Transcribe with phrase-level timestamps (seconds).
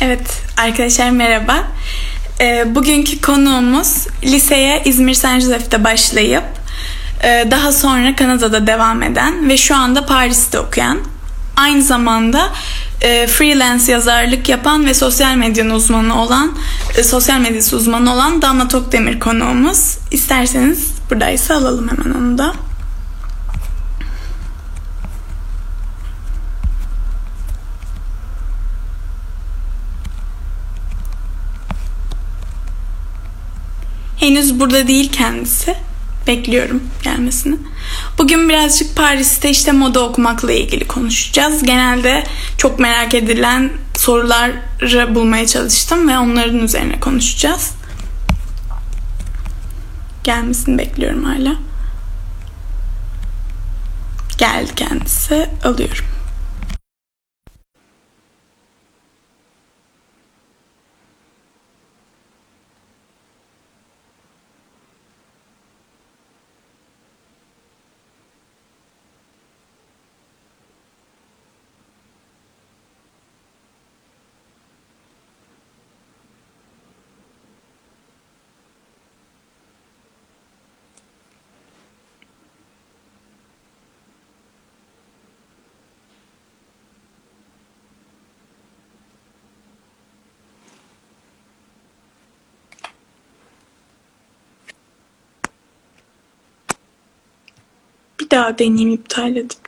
[0.00, 1.64] Evet arkadaşlar merhaba.
[2.40, 6.44] Ee, bugünkü konuğumuz liseye İzmir Saint Joseph'te başlayıp
[7.22, 10.98] e, daha sonra Kanada'da devam eden ve şu anda Paris'te okuyan
[11.56, 12.48] aynı zamanda
[13.00, 16.52] e, freelance yazarlık yapan ve sosyal medyanın uzmanı olan
[16.98, 19.98] e, sosyal medyası uzmanı olan Damla Tokdemir konuğumuz.
[20.10, 22.67] İsterseniz buradaysa alalım hemen onu da.
[34.20, 35.74] Henüz burada değil kendisi.
[36.26, 37.56] Bekliyorum gelmesini.
[38.18, 41.62] Bugün birazcık Paris'te işte moda okumakla ilgili konuşacağız.
[41.62, 42.24] Genelde
[42.58, 47.70] çok merak edilen soruları bulmaya çalıştım ve onların üzerine konuşacağız.
[50.24, 51.54] Gelmesini bekliyorum hala.
[54.38, 55.48] Geldi kendisi.
[55.64, 56.17] Alıyorum.
[98.28, 99.58] Bir daha deneyeyim iptal edip.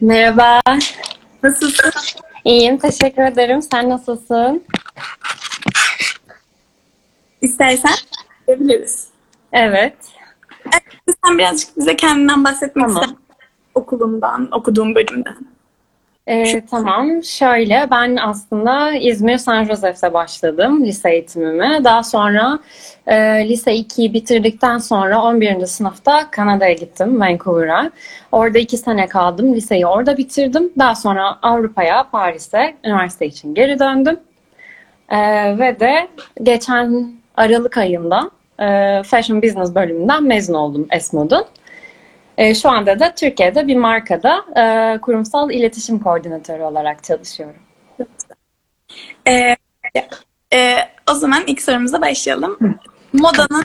[0.00, 0.60] Merhaba.
[1.42, 1.92] Nasılsın?
[2.44, 3.62] İyiyim, teşekkür ederim.
[3.62, 4.64] Sen nasılsın?
[7.40, 7.94] İstersen
[8.46, 9.08] görebiliriz.
[9.52, 9.96] Evet.
[11.24, 13.02] Sen birazcık bize kendinden bahsetmek Tamam.
[13.02, 13.25] ister
[13.76, 13.82] misin?
[13.82, 15.36] Okulundan, okuduğun bölümden.
[16.28, 17.24] Ee, tamam.
[17.24, 21.84] Şöyle, ben aslında İzmir San Joseph'te başladım lise eğitimimi.
[21.84, 22.58] Daha sonra
[23.06, 23.16] e,
[23.48, 25.66] lise 2'yi bitirdikten sonra 11.
[25.66, 27.90] sınıfta Kanada'ya gittim, Vancouver'a.
[28.32, 29.54] Orada iki sene kaldım.
[29.54, 30.72] Liseyi orada bitirdim.
[30.78, 34.20] Daha sonra Avrupa'ya, Paris'e üniversite için geri döndüm.
[35.10, 36.08] Ee, ve de
[36.42, 41.44] geçen Aralık ayında e, Fashion Business bölümünden mezun oldum Esmod'un.
[42.36, 47.62] E, şu anda da Türkiye'de bir markada e, kurumsal iletişim koordinatörü olarak çalışıyorum.
[49.28, 49.56] Ee,
[50.54, 50.76] e,
[51.10, 52.58] o zaman ilk sorumuza başlayalım.
[53.12, 53.64] Modanın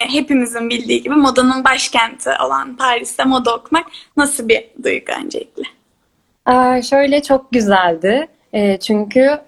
[0.00, 3.86] yani hepimizin bildiği gibi modanın başkenti olan Paris'te moda okumak
[4.16, 5.62] nasıl bir duygu öncelikle?
[6.48, 8.26] Ee, şöyle çok güzeldi.
[8.52, 9.40] E, çünkü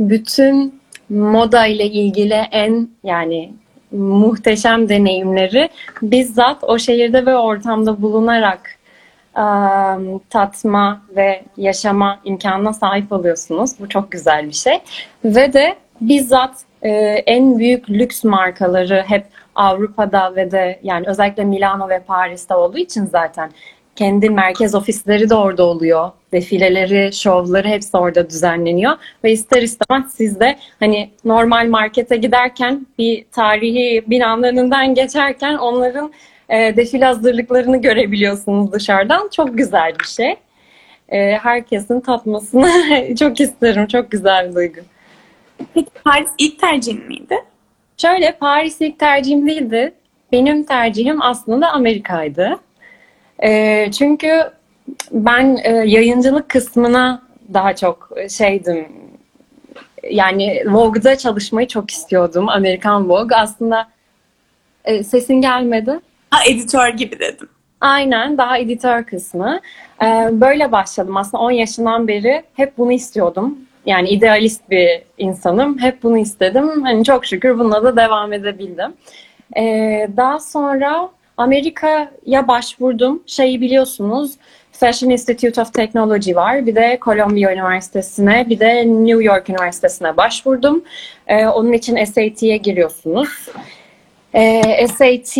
[0.00, 3.52] bütün moda ile ilgili en yani
[3.92, 5.68] muhteşem deneyimleri
[6.02, 8.76] bizzat o şehirde ve ortamda bulunarak
[10.30, 13.70] tatma ve yaşama imkanına sahip oluyorsunuz.
[13.80, 14.78] Bu çok güzel bir şey.
[15.24, 16.64] Ve de bizzat
[17.26, 23.06] en büyük lüks markaları hep Avrupa'da ve de yani özellikle Milano ve Paris'te olduğu için
[23.06, 23.50] zaten
[24.00, 26.10] kendi merkez ofisleri de orada oluyor.
[26.32, 28.92] Defileleri, şovları hepsi orada düzenleniyor.
[29.24, 36.12] Ve ister istemez siz de hani normal markete giderken bir tarihi binanın önünden geçerken onların
[36.48, 39.28] e, defile hazırlıklarını görebiliyorsunuz dışarıdan.
[39.28, 40.36] Çok güzel bir şey.
[41.08, 42.68] E, herkesin tatmasını
[43.18, 43.86] çok isterim.
[43.86, 44.80] Çok güzel bir duygu.
[45.74, 47.36] Peki Paris ilk tercihin miydi?
[47.96, 49.92] Şöyle Paris ilk tercihim değildi.
[50.32, 52.58] Benim tercihim aslında Amerika'ydı.
[53.42, 54.50] E, çünkü
[55.12, 57.22] ben e, yayıncılık kısmına
[57.54, 58.88] daha çok şeydim.
[60.10, 62.48] Yani Vogue'da çalışmayı çok istiyordum.
[62.48, 63.36] Amerikan Vogue.
[63.36, 63.88] Aslında
[64.84, 66.00] e, sesin gelmedi.
[66.30, 67.48] Ha editör gibi dedim.
[67.80, 69.60] Aynen daha editör kısmı.
[70.02, 73.58] Ee, böyle başladım aslında 10 yaşından beri hep bunu istiyordum.
[73.86, 75.78] Yani idealist bir insanım.
[75.78, 76.82] Hep bunu istedim.
[76.82, 78.94] Hani çok şükür bununla da devam edebildim.
[79.56, 81.10] Ee, daha sonra
[81.40, 83.22] Amerika'ya başvurdum.
[83.26, 84.32] Şeyi biliyorsunuz
[84.72, 86.66] Fashion Institute of Technology var.
[86.66, 90.84] Bir de Columbia Üniversitesi'ne, bir de New York Üniversitesi'ne başvurdum.
[91.26, 93.28] Ee, onun için SAT'ye giriyorsunuz.
[94.34, 95.36] Ee, SAT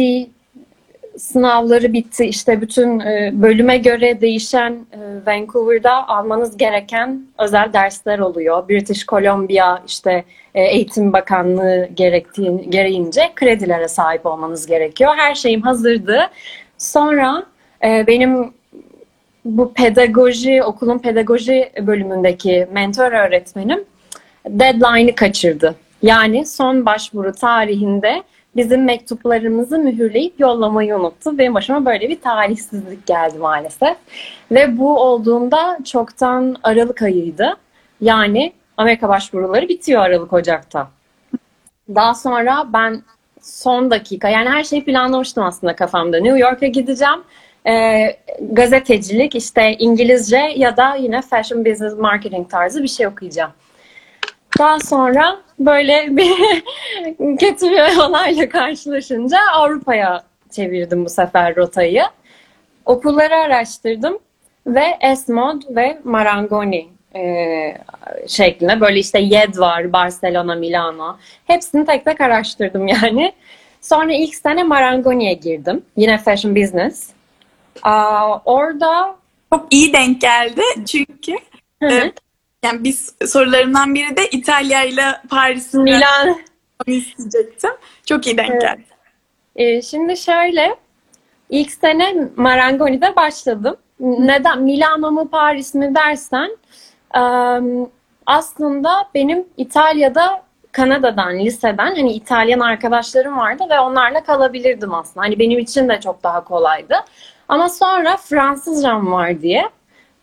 [1.20, 2.25] sınavları bitti.
[2.25, 8.69] İşte bütün e, bölüme göre değişen e, Vancouver'da almanız gereken özel dersler oluyor.
[8.69, 10.25] British Columbia işte
[10.55, 15.12] e, Eğitim Bakanlığı gerektiğin, gereğince kredilere sahip olmanız gerekiyor.
[15.17, 16.20] Her şeyim hazırdı.
[16.78, 17.43] Sonra
[17.84, 18.52] e, benim
[19.44, 23.84] bu pedagoji, okulun pedagoji bölümündeki mentor öğretmenim
[24.46, 25.75] deadline'ı kaçırdı.
[26.02, 28.22] Yani son başvuru tarihinde
[28.56, 31.38] bizim mektuplarımızı mühürleyip yollamayı unuttu.
[31.38, 33.97] Benim başıma böyle bir talihsizlik geldi maalesef.
[34.50, 37.56] Ve bu olduğunda çoktan Aralık ayıydı.
[38.00, 40.88] Yani Amerika başvuruları bitiyor Aralık Ocak'ta.
[41.94, 43.02] Daha sonra ben
[43.43, 46.20] son dakika yani her şeyi planlamıştım aslında kafamda.
[46.20, 47.23] New York'a gideceğim.
[47.67, 53.50] Ee, gazetecilik işte İngilizce ya da yine fashion business marketing tarzı bir şey okuyacağım.
[54.58, 56.32] Daha sonra böyle bir
[57.38, 62.05] kötü bir olayla karşılaşınca Avrupa'ya çevirdim bu sefer rotayı.
[62.85, 64.19] Okulları araştırdım
[64.67, 67.76] ve Esmod ve Marangoni e,
[68.29, 71.17] şeklinde böyle işte YED var, Barcelona, Milano.
[71.46, 73.32] Hepsini tek tek araştırdım yani.
[73.81, 75.82] Sonra ilk sene Marangoni'ye girdim.
[75.96, 77.11] Yine fashion business.
[77.82, 79.17] Aa, orada
[79.53, 81.32] Çok iyi denk geldi çünkü
[81.82, 82.12] Hı hı.
[82.64, 86.40] Yani biz sorularımdan biri de İtalya ile Paris'in Milan
[86.86, 87.70] isteyecektim.
[88.06, 88.62] Çok iyi denk Evet.
[88.62, 88.84] geldi.
[89.56, 90.76] Ee, şimdi şöyle,
[91.50, 93.76] ilk sene Marangoni'de başladım.
[94.00, 94.62] Neden?
[94.62, 96.56] Milano mu Paris mi dersen,
[98.26, 100.42] aslında benim İtalya'da
[100.72, 105.26] Kanada'dan, liseden hani İtalyan arkadaşlarım vardı ve onlarla kalabilirdim aslında.
[105.26, 106.94] Hani benim için de çok daha kolaydı.
[107.48, 109.68] Ama sonra Fransızcam var diye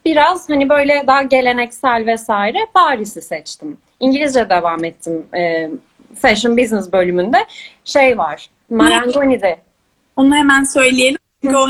[0.07, 3.77] biraz hani böyle daha geleneksel vesaire Paris'i seçtim.
[3.99, 5.69] İngilizce devam ettim e,
[6.15, 7.45] Fashion Business bölümünde.
[7.85, 9.59] Şey var, Marangoni'de
[10.15, 11.17] Onu hemen söyleyelim.
[11.41, 11.67] Çünkü o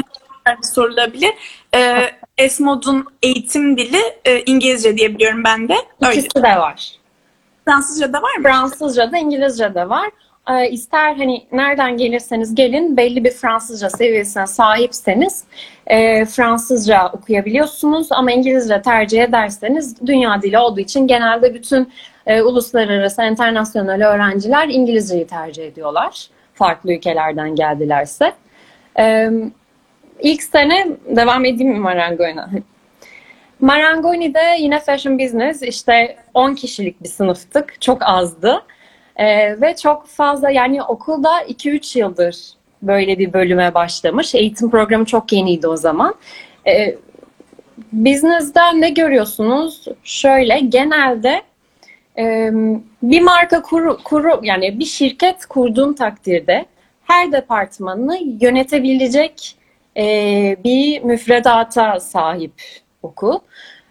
[0.74, 1.34] sorulabilir.
[1.76, 5.76] E, Esmod'un eğitim dili e, İngilizce diye biliyorum ben de.
[6.02, 6.20] Öyle.
[6.20, 6.92] ikisi de var.
[7.66, 8.44] Fransızca da var mı?
[8.44, 10.10] Fransızca da İngilizce de var.
[10.50, 15.44] Ee, ister hani nereden gelirseniz gelin belli bir Fransızca seviyesine sahipseniz
[15.88, 21.92] e, Fransızca okuyabiliyorsunuz ama İngilizce tercih ederseniz dünya dili olduğu için genelde bütün
[22.26, 26.28] e, uluslararası, internasyonel öğrenciler İngilizceyi tercih ediyorlar.
[26.54, 28.34] Farklı ülkelerden geldilerse.
[29.00, 29.30] Ee,
[30.20, 32.46] ilk sene devam edeyim mi Marangoni'ne?
[33.60, 37.82] Marangoni'de yine fashion business işte 10 kişilik bir sınıftık.
[37.82, 38.62] Çok azdı.
[39.18, 42.36] Ee, ve çok fazla yani okulda 2-3 yıldır
[42.82, 44.36] böyle bir bölüme başlamış.
[44.36, 46.16] Eğitim programı çok yeniydi o zaman.
[46.68, 46.96] Ee,
[47.92, 49.86] business'da ne görüyorsunuz?
[50.04, 51.42] Şöyle genelde
[52.18, 52.52] e,
[53.04, 56.66] bir marka kuru, kuru yani bir şirket kurduğun takdirde
[57.04, 59.56] her departmanını yönetebilecek
[59.98, 60.04] e,
[60.64, 62.54] bir müfredata sahip
[63.04, 63.40] okul.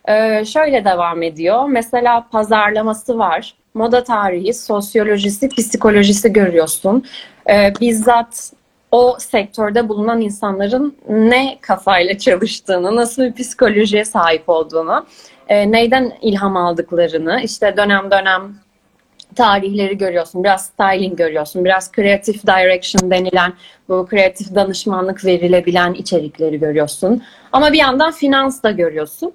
[0.08, 1.68] Ee, şöyle devam ediyor.
[1.68, 3.54] Mesela pazarlaması var.
[3.76, 7.04] Moda tarihi, sosyolojisi, psikolojisi görüyorsun.
[7.50, 8.52] Ee, bizzat
[8.92, 15.06] o sektörde bulunan insanların ne kafayla çalıştığını, nasıl bir psikolojiye sahip olduğunu,
[15.48, 18.54] e, neyden ilham aldıklarını, işte dönem dönem
[19.34, 23.52] tarihleri görüyorsun, biraz styling görüyorsun, biraz creative direction denilen
[23.88, 27.22] bu kreatif danışmanlık verilebilen içerikleri görüyorsun.
[27.52, 29.32] Ama bir yandan finans da görüyorsun.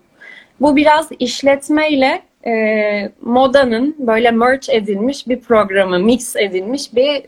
[0.61, 7.21] Bu biraz işletmeyle e, modanın böyle merge edilmiş bir programı, mix edilmiş bir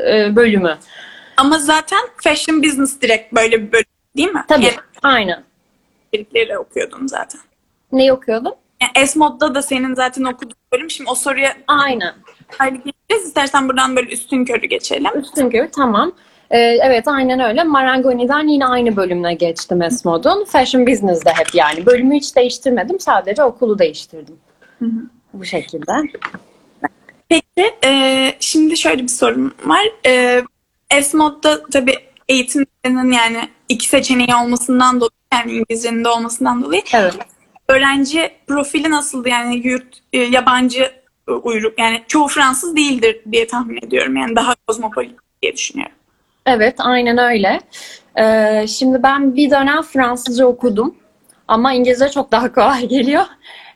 [0.00, 0.78] e, bölümü.
[1.36, 3.84] Ama zaten fashion business direkt böyle bir bölüm
[4.16, 4.44] değil mi?
[4.48, 5.42] Tabii, Yani aynen.
[6.12, 7.40] içerikleri okuyordun zaten.
[7.92, 8.54] Ne okuyordun?
[8.82, 10.90] Yani Esmod'da da senin zaten okuduğun bölüm.
[10.90, 12.14] Şimdi o soruya Aynen.
[12.58, 13.28] ayrı geçeceğiz.
[13.28, 15.20] İstersen buradan böyle üstün körü geçelim.
[15.20, 16.12] Üstünkü tamam.
[16.50, 17.64] Ee, evet aynen öyle.
[17.64, 20.44] Marangoni'den yine aynı bölümüne geçtim Esmod'un.
[20.44, 21.86] Fashion Business'da hep yani.
[21.86, 23.00] Bölümü hiç değiştirmedim.
[23.00, 24.36] Sadece okulu değiştirdim.
[25.32, 25.92] Bu şekilde.
[27.28, 29.82] Peki e, şimdi şöyle bir sorum var.
[30.06, 30.42] E,
[30.90, 31.94] Esmod'da tabii
[32.28, 37.14] eğitiminin yani iki seçeneği olmasından dolayı yani İngilizcenin de olmasından dolayı Evet.
[37.68, 40.90] öğrenci profili nasıldı yani yurt e, yabancı
[41.42, 45.94] uyruk yani çoğu Fransız değildir diye tahmin ediyorum yani daha kozmopolit diye düşünüyorum.
[46.46, 47.60] Evet, aynen öyle.
[48.18, 50.94] Ee, şimdi ben bir dönem Fransızca okudum.
[51.48, 53.24] Ama İngilizce çok daha kolay geliyor.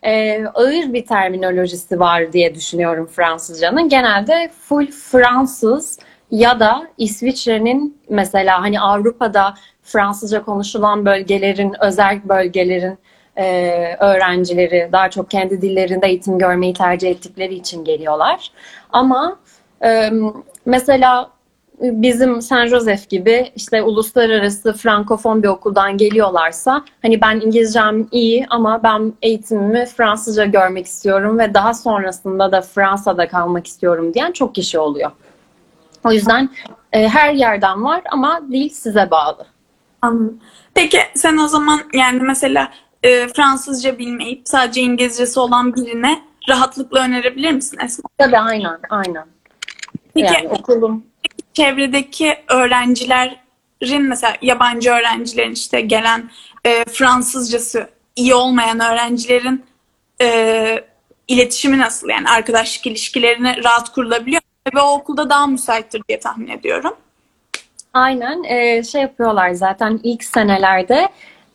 [0.05, 3.89] Ee, ağır bir terminolojisi var diye düşünüyorum Fransızcanın.
[3.89, 5.99] Genelde full Fransız
[6.31, 12.99] ya da İsviçre'nin mesela hani Avrupa'da Fransızca konuşulan bölgelerin, özel bölgelerin
[13.37, 18.51] e, öğrencileri daha çok kendi dillerinde eğitim görmeyi tercih ettikleri için geliyorlar.
[18.93, 19.39] Ama
[19.85, 20.11] e,
[20.67, 21.31] mesela
[21.81, 28.83] bizim Saint Joseph gibi işte uluslararası frankofon bir okuldan geliyorlarsa hani ben İngilizcem iyi ama
[28.83, 34.79] ben eğitimimi Fransızca görmek istiyorum ve daha sonrasında da Fransa'da kalmak istiyorum diyen çok kişi
[34.79, 35.11] oluyor.
[36.05, 36.51] O yüzden
[36.93, 39.47] e, her yerden var ama dil size bağlı.
[40.03, 40.41] Anladım.
[40.75, 47.53] Peki sen o zaman yani mesela e, Fransızca bilmeyip sadece İngilizcesi olan birine rahatlıkla önerebilir
[47.53, 48.09] misin Esma?
[48.19, 49.27] Tabii aynen, aynen.
[50.15, 51.05] Peki Yani okulum
[51.55, 56.31] çevredeki öğrencilerin mesela yabancı öğrencilerin işte gelen
[56.65, 59.65] e, Fransızcası iyi olmayan öğrencilerin
[60.23, 60.85] e,
[61.29, 62.09] iletişimi nasıl?
[62.09, 64.43] Yani arkadaşlık ilişkilerini rahat kurulabiliyor
[64.75, 66.97] ve o okulda daha müsaittir diye tahmin ediyorum.
[67.95, 71.09] Aynen e, şey yapıyorlar zaten ilk senelerde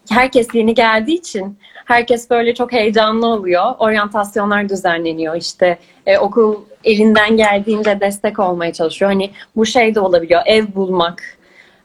[0.09, 3.75] herkes yeni geldiği için herkes böyle çok heyecanlı oluyor.
[3.79, 9.11] Oryantasyonlar düzenleniyor işte e, okul elinden geldiğince destek olmaya çalışıyor.
[9.11, 11.23] Hani bu şey de olabiliyor ev bulmak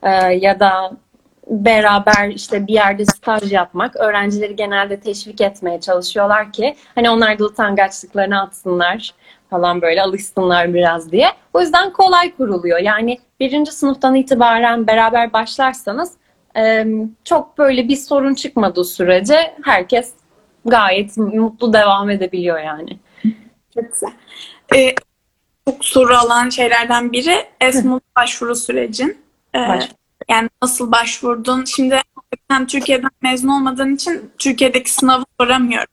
[0.02, 0.92] e, ya da
[1.46, 7.44] beraber işte bir yerde staj yapmak öğrencileri genelde teşvik etmeye çalışıyorlar ki hani onlar da
[7.44, 9.14] utangaçlıklarını atsınlar
[9.50, 11.28] falan böyle alışsınlar biraz diye.
[11.54, 12.78] O yüzden kolay kuruluyor.
[12.78, 16.12] Yani birinci sınıftan itibaren beraber başlarsanız
[17.24, 20.12] çok böyle bir sorun çıkmadığı sürece herkes
[20.64, 22.98] gayet mutlu devam edebiliyor yani.
[23.74, 24.12] Çok güzel.
[24.74, 24.94] E,
[25.68, 29.18] çok soru alan şeylerden biri ESMUD başvuru sürecin.
[29.54, 29.88] E, Baş-
[30.28, 31.64] yani nasıl başvurdun?
[31.64, 32.00] Şimdi
[32.50, 35.92] sen Türkiye'den mezun olmadığın için Türkiye'deki sınavı soramıyorum.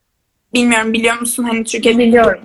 [0.54, 2.44] Bilmiyorum biliyor musun hani Türkiye'de Biliyorum.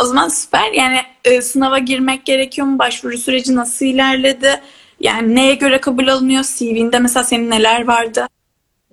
[0.00, 0.72] O zaman süper.
[0.72, 2.78] Yani e, sınava girmek gerekiyor mu?
[2.78, 4.60] Başvuru süreci nasıl ilerledi?
[5.00, 6.44] Yani neye göre kabul alınıyor?
[6.56, 8.26] CV'nde mesela senin neler vardı?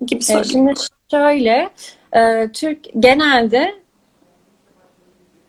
[0.06, 0.72] Gibi E, şimdi
[1.10, 1.70] şöyle,
[2.12, 3.74] e, Türk genelde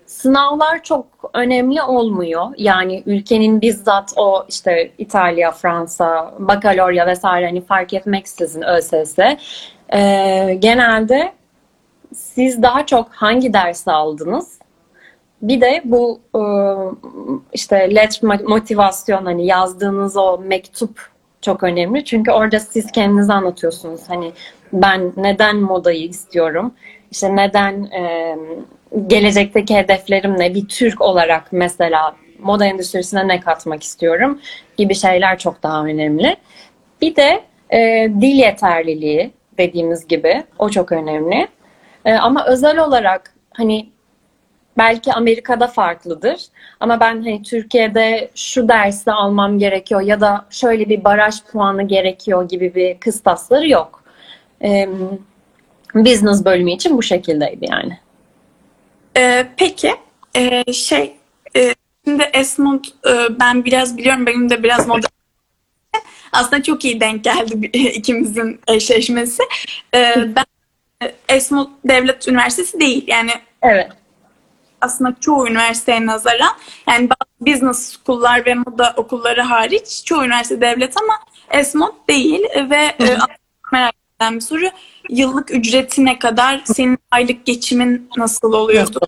[0.05, 2.48] sınavlar çok önemli olmuyor.
[2.57, 9.19] Yani ülkenin bizzat o işte İtalya, Fransa, bakalorya vesaire hani fark etmeksizin ÖSS.
[9.93, 11.33] E, genelde
[12.15, 14.62] siz daha çok hangi dersi aldınız?
[15.44, 16.42] Bir de bu e,
[17.54, 21.10] işte let motivasyon hani yazdığınız o mektup
[21.42, 22.06] çok önemli.
[22.06, 24.02] Çünkü orada siz kendinizi anlatıyorsunuz.
[24.08, 24.32] Hani
[24.74, 26.74] ben neden modayı istiyorum?
[27.12, 28.36] İşte neden e,
[29.08, 30.54] gelecekteki hedeflerim ne?
[30.54, 34.40] Bir Türk olarak mesela moda endüstrisine ne katmak istiyorum
[34.78, 36.36] gibi şeyler çok daha önemli.
[37.02, 41.48] Bir de e, dil yeterliliği dediğimiz gibi o çok önemli.
[42.06, 43.93] Ama özel olarak hani
[44.77, 46.46] belki Amerika'da farklıdır
[46.80, 52.50] ama ben hani Türkiye'de şu dersi almam gerekiyor ya da şöyle bir baraj puanı gerekiyor
[52.50, 54.03] gibi bir kıstasları yok.
[54.63, 54.89] E,
[55.96, 58.00] business bölümü için bu şekildeydi yani.
[59.18, 59.96] E, peki
[60.36, 61.15] e, şey
[61.56, 61.75] e,
[62.06, 65.08] şimdi Esmond e, ben biraz biliyorum benim de biraz moda
[66.32, 69.44] aslında çok iyi denk geldi ikimizin eşleşmesi.
[69.96, 70.46] E, ben
[71.30, 74.02] Esmond Devlet Üniversitesi değil yani Evet.
[74.84, 76.52] Aslında çoğu üniversiteye nazaran
[76.90, 81.13] yani bazı business okullar ve moda okulları hariç çoğu üniversite devlet ama
[81.52, 83.18] Esmond değil ve e,
[83.72, 84.66] merak eden bir soru
[85.10, 89.00] yıllık ücreti ne kadar senin aylık geçimin nasıl oluyordu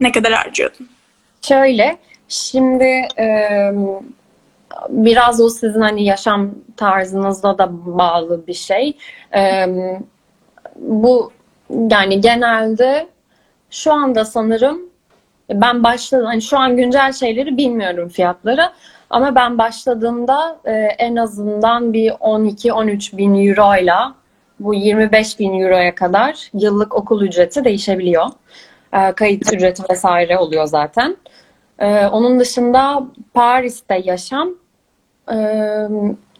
[0.00, 0.88] ne kadar harcıyordun?
[1.42, 3.28] Şöyle, şimdi e,
[4.88, 7.68] biraz o sizin hani yaşam tarzınızla da
[7.98, 8.96] bağlı bir şey.
[9.36, 9.66] E,
[10.76, 11.32] bu
[11.90, 13.08] yani genelde
[13.70, 14.82] şu anda sanırım
[15.50, 18.70] ben başladım hani şu an güncel şeyleri bilmiyorum fiyatları
[19.10, 24.14] ama ben başladığımda e, en azından bir 12-13 bin euroyla
[24.60, 28.26] bu 25 bin euroya kadar yıllık okul ücreti değişebiliyor.
[28.92, 31.16] E, kayıt ücreti vesaire oluyor zaten.
[31.78, 33.02] E, onun dışında
[33.34, 34.48] Paris'te yaşam
[35.32, 35.36] e,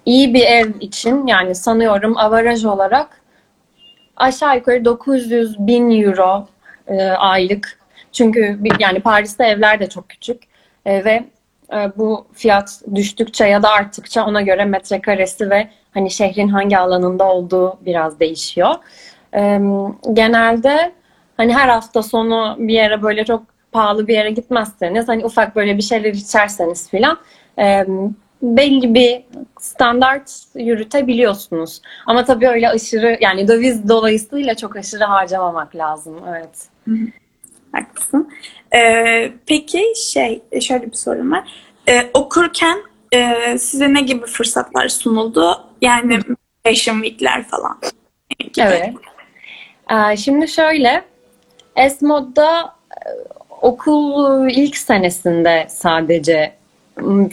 [0.06, 3.20] iyi bir ev için yani sanıyorum avaraj olarak
[4.16, 6.48] aşağı yukarı 900 bin euro
[6.86, 7.78] e, aylık.
[8.14, 10.42] Çünkü yani Paris'te evler de çok küçük
[10.86, 11.24] E, ve
[11.72, 17.24] e, bu fiyat düştükçe ya da arttıkça ona göre metrekaresi ve hani şehrin hangi alanında
[17.24, 18.74] olduğu biraz değişiyor.
[19.34, 19.60] E,
[20.12, 20.92] genelde
[21.36, 23.42] hani her hafta sonu bir yere böyle çok
[23.72, 27.18] pahalı bir yere gitmezseniz hani ufak böyle bir şeyler içerseniz filan
[27.58, 27.86] e,
[28.42, 29.24] belli bir
[29.60, 31.80] standart yürütebiliyorsunuz.
[32.06, 36.16] Ama tabii öyle aşırı yani döviz dolayısıyla çok aşırı harcamamak lazım.
[36.28, 36.68] Evet.
[37.74, 38.32] Haklısın.
[38.74, 41.48] Ee, peki şey şöyle bir sorum var.
[41.88, 42.78] Ee, okurken
[43.14, 45.60] e, size ne gibi fırsatlar sunuldu?
[45.80, 46.18] Yani
[46.66, 47.78] Fashion Week'ler falan.
[48.38, 48.66] gibi.
[48.66, 48.92] Evet.
[49.90, 51.04] Ee, şimdi şöyle
[51.76, 52.98] Esmod'da e,
[53.60, 56.52] okul ilk senesinde sadece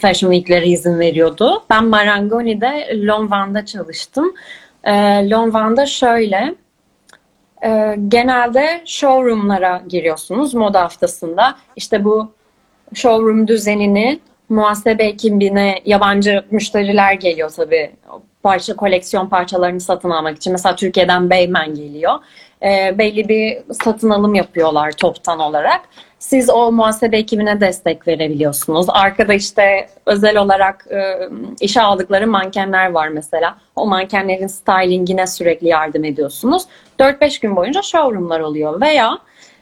[0.02, 1.64] Fashion Week'lere izin veriyordu.
[1.70, 4.34] Ben Marangoni'de Lonvan'da çalıştım.
[4.84, 4.92] Ee,
[5.30, 6.56] Lonvan'da şöyle
[7.64, 11.56] e, genelde showroomlara giriyorsunuz moda haftasında.
[11.76, 12.32] İşte bu
[12.94, 17.92] showroom düzenini muhasebe ekibine yabancı müşteriler geliyor tabii.
[18.44, 20.54] Parça koleksiyon parçalarını satın almak için.
[20.54, 22.20] Mesela Türkiye'den Beymen geliyor.
[22.64, 25.82] E, belli bir satın alım yapıyorlar toptan olarak.
[26.20, 28.86] Siz o muhasebe ekibine destek verebiliyorsunuz.
[28.90, 31.30] Arkada işte özel olarak e,
[31.62, 33.58] işe aldıkları mankenler var mesela.
[33.76, 36.64] O mankenlerin stylingine sürekli yardım ediyorsunuz.
[37.00, 39.18] 4-5 gün boyunca showroomlar oluyor veya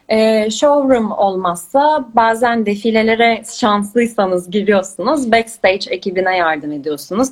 [0.08, 5.32] e, showroom olmazsa bazen defilelere şanslıysanız giriyorsunuz.
[5.32, 7.30] Backstage ekibine yardım ediyorsunuz.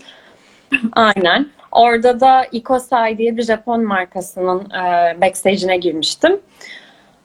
[0.93, 1.58] Aynen.
[1.73, 6.41] Orada da Ikosai diye bir Japon markasının e, backstage'ine girmiştim.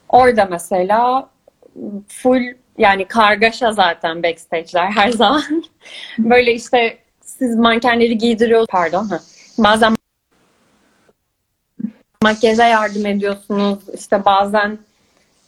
[0.08, 1.28] Orada mesela
[2.08, 2.42] full
[2.78, 5.64] yani kargaşa zaten backstage'ler her zaman.
[6.18, 9.04] Böyle işte siz mankenleri giydiriyor pardon.
[9.04, 9.20] Ha.
[9.58, 9.96] Bazen
[12.22, 13.78] makyaja yardım ediyorsunuz.
[13.94, 14.78] İşte bazen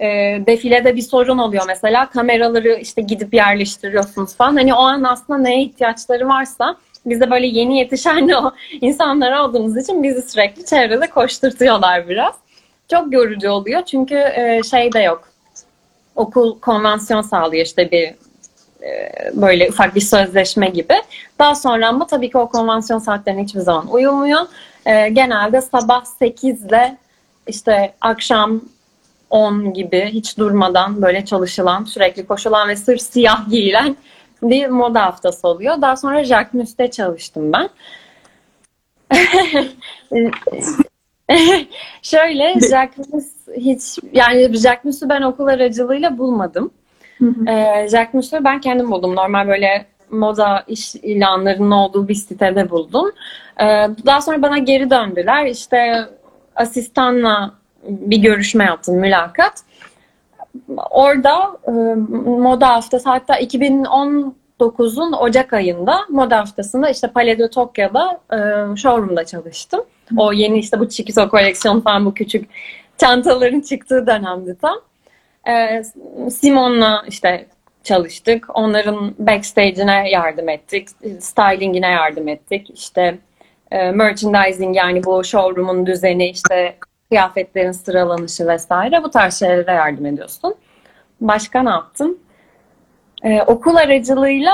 [0.01, 0.07] e,
[0.47, 2.11] defilede bir sorun oluyor mesela.
[2.11, 4.57] Kameraları işte gidip yerleştiriyorsunuz falan.
[4.57, 6.77] Hani o an aslında neye ihtiyaçları varsa
[7.07, 12.35] biz de böyle yeni yetişen o insanlar olduğumuz için bizi sürekli çevrede koşturtuyorlar biraz.
[12.91, 15.29] Çok yorucu oluyor çünkü e, şey de yok.
[16.17, 18.15] Okul konvansiyon sağlıyor işte bir
[18.83, 20.95] e, böyle ufak bir sözleşme gibi.
[21.39, 24.41] Daha sonra ama tabii ki o konvansiyon saatlerine hiçbir zaman uyulmuyor.
[24.87, 26.97] E, genelde sabah 8 ile
[27.47, 28.61] işte akşam
[29.31, 33.97] 10 gibi hiç durmadan böyle çalışılan, sürekli koşulan ve sırf siyah giyilen
[34.43, 35.83] bir moda haftası oluyor.
[35.83, 37.69] Daha sonra Jacques Mus'te çalıştım ben.
[42.03, 43.27] Şöyle Jacques Mus
[43.57, 46.71] hiç yani Jacques Mus'u ben okul aracılığıyla bulmadım.
[47.49, 49.17] Ee, Jacques Mus'u ben kendim buldum.
[49.17, 53.13] Normal böyle moda iş ilanlarının olduğu bir sitede buldum.
[53.61, 53.65] Ee,
[54.07, 55.47] daha sonra bana geri döndüler.
[55.47, 56.05] İşte
[56.57, 57.55] asistanla
[57.89, 59.63] bir görüşme yaptım, mülakat.
[60.91, 61.71] Orada e,
[62.31, 68.37] moda haftası hatta 2019'un Ocak ayında moda haftasında işte Palais Tokyo'da e,
[68.77, 69.81] showroom'da çalıştım.
[70.17, 72.49] O yeni işte bu Chiquito koleksiyon falan bu küçük
[72.99, 74.81] çantaların çıktığı dönemdi tam.
[75.49, 75.83] E,
[76.31, 77.47] Simon'la işte
[77.85, 78.47] çalıştık.
[78.55, 80.89] Onların backstage'ine yardım ettik.
[81.21, 82.71] Styling'ine yardım ettik.
[82.75, 83.19] İşte
[83.71, 86.77] e, merchandising yani bu showroom'un düzeni işte
[87.09, 90.55] kıyafetlerin sıralanışı vesaire bu tarz şeylere yardım ediyorsun.
[91.21, 92.19] Başka ne yaptım?
[93.23, 94.53] Ee, okul aracılığıyla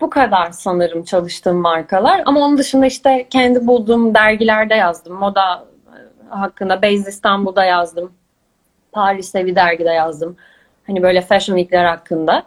[0.00, 2.22] bu kadar sanırım çalıştığım markalar.
[2.26, 5.14] Ama onun dışında işte kendi bulduğum dergilerde yazdım.
[5.14, 5.64] Moda
[6.28, 8.12] hakkında Base İstanbul'da yazdım.
[8.92, 10.36] Paris'te bir dergide yazdım.
[10.86, 12.42] Hani böyle fashion week'ler hakkında.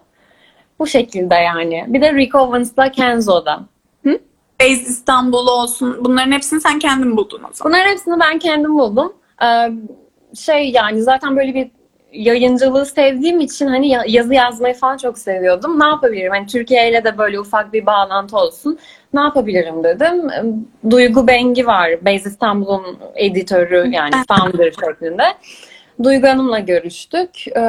[0.79, 1.85] Bu şekilde yani.
[1.87, 3.61] Bir de Rick Owens'la Kenzo'da.
[4.03, 4.19] Hı?
[4.61, 5.97] Base İstanbul olsun.
[6.05, 7.73] Bunların hepsini sen kendin buldun o zaman.
[7.73, 9.13] Bunların hepsini ben kendim buldum.
[9.43, 9.71] Ee,
[10.35, 11.71] şey yani zaten böyle bir
[12.15, 15.79] yayıncılığı sevdiğim için hani yazı yazmayı falan çok seviyordum.
[15.79, 16.31] Ne yapabilirim?
[16.31, 18.79] Hani Türkiye ile de böyle ufak bir bağlantı olsun.
[19.13, 20.31] Ne yapabilirim dedim.
[20.89, 22.05] Duygu Bengi var.
[22.05, 25.23] Base İstanbul'un editörü yani founder şeklinde.
[26.03, 27.47] Duygu Hanım'la görüştük.
[27.47, 27.59] Ee,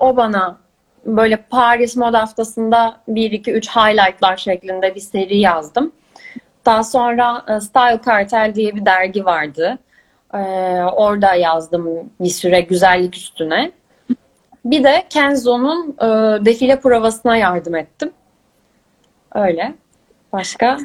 [0.00, 0.58] o bana
[1.06, 5.92] böyle Paris Moda Haftası'nda 1-2-3 highlightlar şeklinde bir seri yazdım.
[6.66, 9.78] Daha sonra e, Style Cartel diye bir dergi vardı.
[10.34, 10.38] Ee,
[10.82, 13.72] orada yazdım bir süre güzellik üstüne.
[14.64, 16.06] Bir de Kenzo'nun e,
[16.44, 18.12] defile provasına yardım ettim.
[19.34, 19.74] Öyle.
[20.32, 20.78] Başka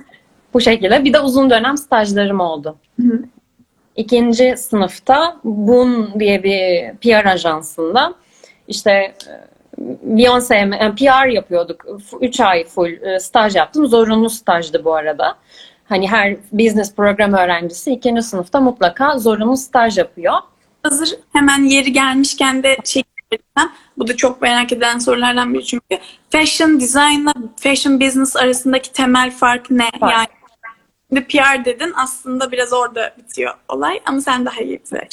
[0.53, 1.03] bu şekilde.
[1.03, 2.77] Bir de uzun dönem stajlarım oldu.
[3.01, 3.19] Hı
[3.95, 8.13] İkinci sınıfta Boon diye bir PR ajansında
[8.67, 9.47] işte e,
[10.15, 11.85] Beyoncé'ye yani PR yapıyorduk.
[12.21, 13.87] Üç ay full e, staj yaptım.
[13.87, 15.35] Zorunlu stajdı bu arada.
[15.89, 20.33] Hani her business program öğrencisi ikinci sınıfta mutlaka zorunlu staj yapıyor.
[20.83, 23.03] Hazır hemen yeri gelmişken de şey
[23.97, 25.99] bu da çok merak edilen sorulardan biri çünkü.
[26.29, 29.89] Fashion design'la fashion business arasındaki temel fark ne?
[29.99, 30.13] Fark.
[30.13, 30.27] Yani
[31.09, 35.07] şimdi PR dedin aslında biraz orada bitiyor olay ama sen daha iyi bize.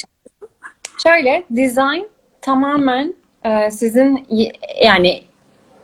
[1.03, 2.03] Şöyle design
[2.41, 4.27] tamamen e, sizin
[4.83, 5.23] yani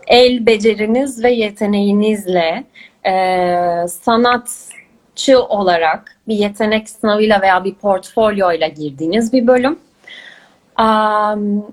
[0.08, 2.64] el beceriniz ve yeteneğinizle
[3.06, 3.14] e,
[5.22, 9.80] sanatçı olarak bir yetenek sınavıyla veya bir portfolyoyla girdiğiniz bir bölüm.
[10.80, 11.66] Um,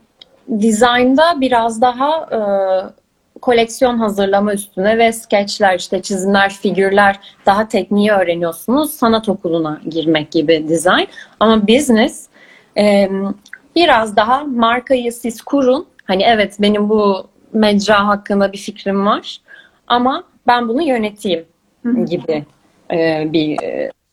[0.49, 2.41] Design'da biraz daha e,
[3.41, 8.91] koleksiyon hazırlama üstüne ve sketchler, işte çizimler, figürler daha tekniği öğreniyorsunuz.
[8.95, 11.05] Sanat okuluna girmek gibi design.
[11.41, 12.29] Ama business
[12.77, 13.11] e,
[13.77, 15.87] biraz daha markayı siz kurun.
[16.05, 19.41] Hani evet benim bu mecra hakkında bir fikrim var
[19.87, 21.45] ama ben bunu yöneteyim
[22.07, 22.45] gibi
[22.93, 23.59] e, bir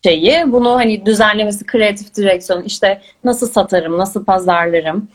[0.06, 0.52] şeyi.
[0.52, 5.08] Bunu hani düzenlemesi, kreatif direksiyon, işte nasıl satarım, nasıl pazarlarım,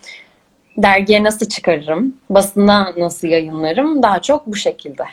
[0.76, 5.04] dergiye nasıl çıkarırım, basında nasıl yayınlarım daha çok bu şekilde.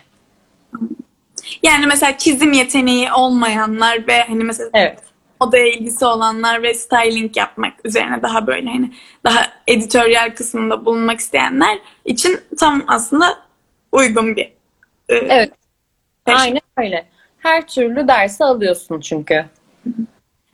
[1.63, 4.99] Yani mesela çizim yeteneği olmayanlar ve hani mesela evet.
[5.39, 8.91] odaya ilgisi olanlar ve styling yapmak üzerine daha böyle hani
[9.23, 13.39] daha editoryal kısmında bulunmak isteyenler için tam aslında
[13.91, 14.45] uygun bir
[15.09, 15.51] e, Evet.
[16.25, 16.41] fashion.
[16.41, 17.05] Aynen öyle.
[17.47, 19.45] Her türlü dersi alıyorsun çünkü.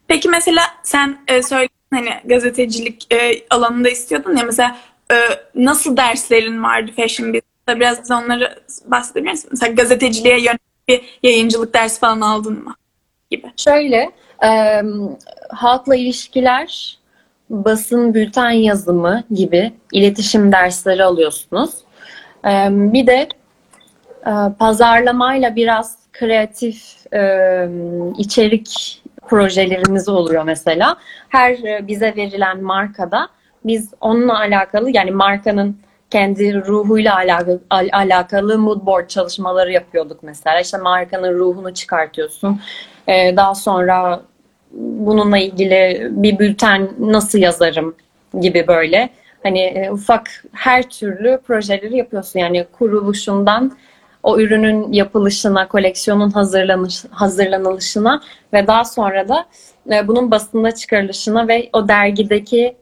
[0.08, 4.78] Peki mesela sen e, söyledin hani gazetecilik e, alanında istiyordun ya mesela
[5.12, 5.16] e,
[5.56, 9.50] nasıl derslerin vardı fashion business'ta biraz bize onları bahsedebilir misin?
[9.52, 12.76] Mesela gazeteciliğe yönelik bir yayıncılık dersi falan aldın mı?
[13.32, 13.52] Gibi.
[13.58, 14.12] Şöyle,
[14.44, 14.82] e,
[15.50, 17.00] halkla ilişkiler,
[17.50, 21.72] basın bülten yazımı gibi iletişim dersleri alıyorsunuz.
[22.70, 23.28] Bir de
[24.60, 27.68] pazarlamayla biraz kreatif e,
[28.18, 30.98] içerik projelerimiz oluyor mesela.
[31.30, 33.30] Her e, bize verilen markada
[33.66, 35.78] biz onunla alakalı yani markanın
[36.10, 40.60] kendi ruhuyla alakalı, al- alakalı mood board çalışmaları yapıyorduk mesela.
[40.60, 42.62] İşte markanın ruhunu çıkartıyorsun.
[43.08, 44.22] Ee, daha sonra
[44.74, 47.96] bununla ilgili bir bülten nasıl yazarım
[48.42, 49.10] gibi böyle.
[49.44, 52.40] Hani e, ufak her türlü projeleri yapıyorsun.
[52.40, 53.78] Yani kuruluşundan
[54.24, 58.22] o ürünün yapılışına, koleksiyonun hazırlanış, hazırlanılışına
[58.54, 59.46] ve daha sonra da
[59.92, 62.76] e, bunun basında çıkarılışına ve o dergideki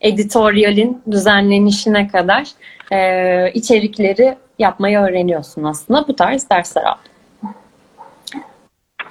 [0.00, 2.48] editoryalin düzenlenişine kadar
[2.92, 6.08] e, içerikleri yapmayı öğreniyorsun aslında.
[6.08, 7.12] Bu tarz dersler aldım.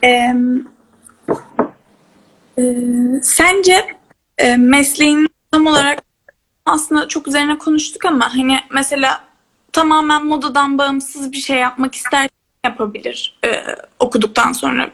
[0.04, 0.34] E,
[2.58, 2.64] e,
[3.22, 3.86] sence
[4.38, 6.04] e, mesleğin tam olarak
[6.66, 9.25] aslında çok üzerine konuştuk ama hani mesela
[9.76, 12.30] tamamen modadan bağımsız bir şey yapmak ister
[12.66, 13.64] yapabilir e,
[14.00, 14.90] okuduktan sonra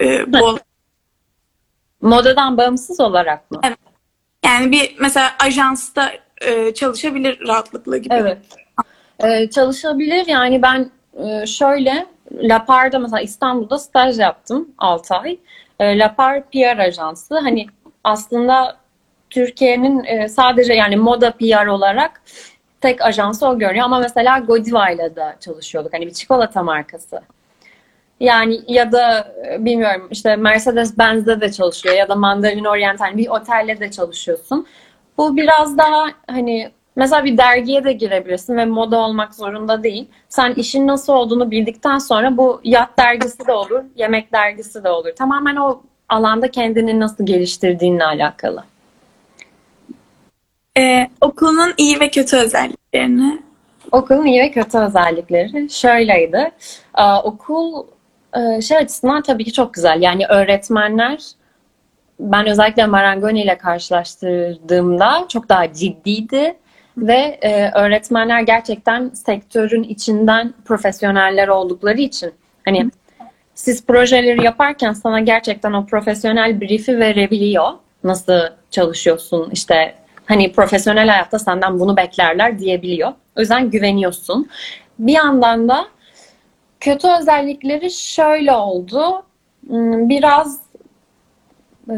[0.00, 0.58] e, bu
[2.00, 3.60] Modadan bağımsız olarak mı?
[3.64, 3.78] Evet.
[4.44, 8.14] Yani bir mesela ajansta e, çalışabilir rahatlıkla gibi.
[8.14, 8.38] Evet.
[9.24, 10.26] Ee, çalışabilir.
[10.26, 10.90] Yani ben
[11.24, 15.38] e, şöyle Lapar'da mesela İstanbul'da staj yaptım 6 ay.
[15.80, 17.66] E, Lapar PR ajansı hani
[18.04, 18.76] aslında
[19.30, 22.22] Türkiye'nin e, sadece yani moda PR olarak
[22.80, 25.92] tek ajansı o görünüyor ama mesela Godiva ile de çalışıyorduk.
[25.92, 27.20] Hani bir çikolata markası.
[28.20, 33.80] Yani ya da e, bilmiyorum işte Mercedes-Benz'de de çalışıyor ya da Mandarin Oriental bir otelle
[33.80, 34.66] de çalışıyorsun.
[35.18, 40.08] Bu biraz daha hani mesela bir dergiye de girebilirsin ve moda olmak zorunda değil.
[40.28, 45.10] Sen işin nasıl olduğunu bildikten sonra bu yat dergisi de olur, yemek dergisi de olur.
[45.18, 48.64] Tamamen o alanda kendini nasıl geliştirdiğinle alakalı.
[50.78, 53.42] E, okulun iyi ve kötü özelliklerini
[53.92, 56.50] Okulun iyi ve kötü özellikleri şöyleydi.
[56.98, 57.86] Ee, okul
[58.36, 60.02] e, şey açısından tabii ki çok güzel.
[60.02, 61.18] Yani öğretmenler
[62.20, 66.56] ben özellikle Marangoni ile karşılaştırdığımda çok daha ciddiydi
[66.96, 72.32] ve e, öğretmenler gerçekten sektörün içinden profesyoneller oldukları için
[72.64, 72.90] hani
[73.54, 77.72] siz projeleri yaparken sana gerçekten o profesyonel brief'i verebiliyor.
[78.04, 79.94] Nasıl çalışıyorsun işte
[80.30, 83.12] hani profesyonel hayatta senden bunu beklerler diyebiliyor.
[83.36, 84.48] O yüzden güveniyorsun.
[84.98, 85.86] Bir yandan da
[86.80, 89.22] kötü özellikleri şöyle oldu.
[89.68, 90.60] Hmm, Biraz
[91.90, 91.94] e,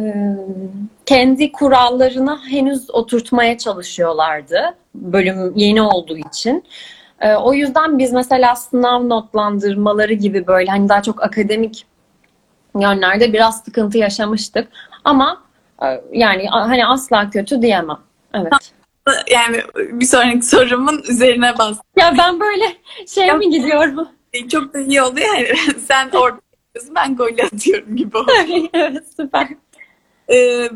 [1.07, 4.75] kendi kurallarını henüz oturtmaya çalışıyorlardı.
[4.95, 6.65] Bölüm yeni olduğu için.
[7.21, 11.87] E, O yüzden biz mesela sınav notlandırmaları gibi böyle hani daha çok akademik
[12.81, 14.69] yönlerde biraz sıkıntı yaşamıştık.
[15.05, 15.43] Ama
[15.83, 17.99] e, yani hani asla kötü diyemem.
[18.35, 18.73] Evet.
[19.31, 21.79] yani bir sonraki sorumun üzerine bas.
[21.97, 22.77] Ya ben böyle
[23.09, 24.09] şey mi gidiyorum?
[24.51, 25.49] Çok da iyi oldu yani.
[25.89, 26.41] Sen orada
[26.97, 28.33] ben gol atıyorum gibi oldu.
[28.73, 29.49] evet süper.
[30.33, 30.69] E,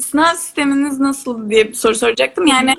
[0.00, 2.46] sınav sisteminiz nasıl diye bir soru soracaktım.
[2.46, 2.74] Yani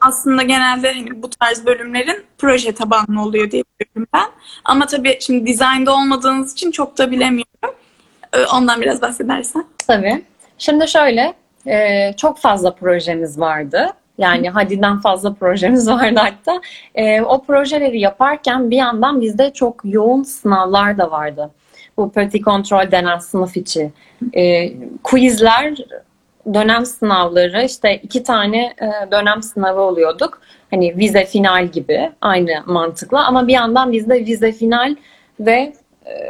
[0.00, 4.28] aslında genelde hani bu tarz bölümlerin proje tabanlı oluyor diye biliyorum ben.
[4.64, 7.74] Ama tabii şimdi dizaynda olmadığınız için çok da bilemiyorum.
[8.32, 9.64] E, ondan biraz bahsedersen.
[9.86, 10.24] Tabii.
[10.58, 11.34] Şimdi şöyle
[11.66, 13.86] e, çok fazla projemiz vardı.
[14.18, 16.60] Yani haddinden fazla projemiz vardı hatta.
[16.94, 21.50] E, o projeleri yaparken bir yandan bizde çok yoğun sınavlar da vardı.
[21.96, 23.92] Bu pratik kontrol denen sınıf içi.
[24.32, 25.74] E, quizler,
[26.54, 30.40] dönem sınavları işte iki tane e, dönem sınavı oluyorduk.
[30.70, 34.96] Hani vize final gibi aynı mantıkla ama bir yandan bizde vize final
[35.40, 35.72] ve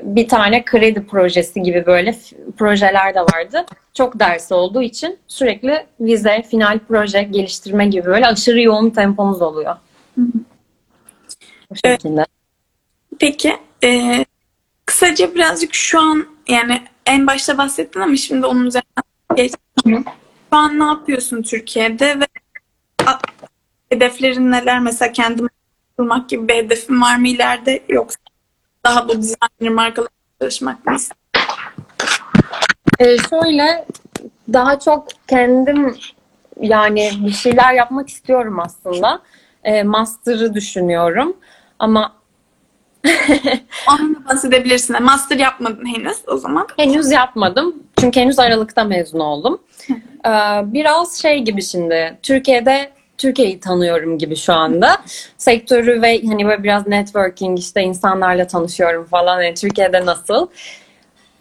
[0.03, 2.15] bir tane kredi projesi gibi böyle
[2.59, 3.67] projeler de vardı.
[3.95, 9.77] Çok dersi olduğu için sürekli vize, final proje geliştirme gibi böyle aşırı yoğun tempomuz oluyor.
[11.71, 12.27] Bu şekilde.
[13.19, 14.25] Peki e,
[14.87, 19.05] kısaca birazcık şu an yani en başta bahsettin ama şimdi onun üzerinden
[19.37, 19.53] geç.
[19.87, 19.91] Hı.
[20.51, 22.27] Şu an ne yapıyorsun Türkiye'de ve
[23.91, 24.81] hedeflerin neler?
[24.81, 25.49] Mesela kendimi
[25.99, 28.30] bulmak gibi bir hedefin var mı ileride yoksa
[28.85, 31.17] daha bu designer markalarla çalışmak mı istiyorsun?
[32.99, 33.87] Ee, şöyle
[34.53, 35.97] daha çok kendim
[36.61, 39.23] yani bir şeyler yapmak istiyorum aslında.
[39.65, 41.37] Ee, master'ı düşünüyorum
[41.79, 42.21] ama
[43.89, 45.03] Ondan da bahsedebilirsin.
[45.03, 46.67] Master yapmadın henüz o zaman.
[46.77, 47.83] henüz yapmadım.
[48.01, 49.63] Çünkü henüz Aralık'ta mezun oldum.
[50.27, 50.31] Ee,
[50.65, 55.03] biraz şey gibi şimdi Türkiye'de Türkiye'yi tanıyorum gibi şu anda.
[55.39, 59.43] Sektörü ve hani böyle biraz networking işte insanlarla tanışıyorum falan.
[59.43, 60.47] Yani Türkiye'de nasıl?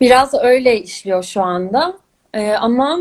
[0.02, 1.94] Biraz öyle işliyor şu anda.
[2.34, 3.00] Ee, ama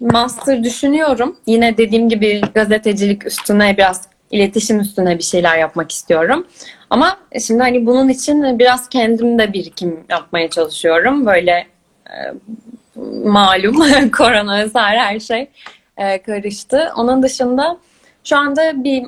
[0.00, 1.36] master düşünüyorum.
[1.46, 6.46] Yine dediğim gibi gazetecilik üstüne biraz iletişim üstüne bir şeyler yapmak istiyorum.
[6.90, 11.26] Ama şimdi hani bunun için biraz kendim de birikim yapmaya çalışıyorum.
[11.26, 11.66] Böyle
[12.06, 12.16] e,
[13.24, 15.50] malum korona vesaire her şey
[15.96, 16.92] e, karıştı.
[16.96, 17.78] Onun dışında
[18.24, 19.06] şu anda bir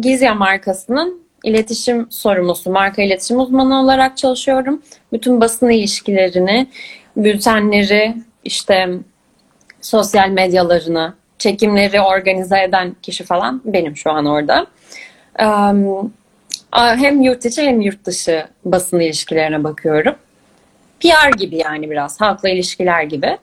[0.00, 4.82] Gizya markasının iletişim sorumlusu, marka iletişim uzmanı olarak çalışıyorum.
[5.12, 6.66] Bütün basın ilişkilerini,
[7.16, 8.88] bültenleri, işte
[9.80, 14.66] sosyal medyalarını, çekimleri organize eden kişi falan benim şu an orada.
[16.72, 20.14] Hem yurt içi hem yurt dışı basın ilişkilerine bakıyorum.
[21.00, 23.38] PR gibi yani biraz, halkla ilişkiler gibi.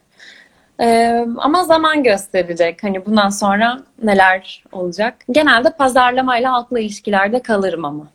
[0.82, 2.84] Ee, ama zaman gösterecek.
[2.84, 5.15] Hani bundan sonra neler olacak.
[5.32, 8.08] Genelde pazarlamayla halkla ilişkilerde kalırım ama.